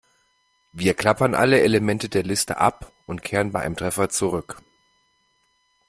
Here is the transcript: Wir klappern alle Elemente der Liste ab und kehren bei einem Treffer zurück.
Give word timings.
Wir 0.71 0.95
klappern 0.95 1.35
alle 1.35 1.61
Elemente 1.61 2.09
der 2.09 2.23
Liste 2.23 2.57
ab 2.57 2.91
und 3.05 3.21
kehren 3.21 3.51
bei 3.51 3.61
einem 3.61 3.75
Treffer 3.75 4.09
zurück. 4.09 4.63